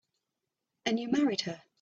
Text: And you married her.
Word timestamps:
And 0.87 0.99
you 0.99 1.09
married 1.09 1.41
her. 1.41 1.61